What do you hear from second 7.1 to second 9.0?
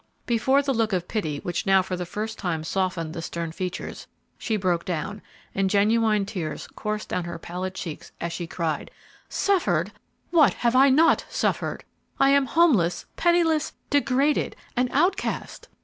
her pallid cheeks as she cried,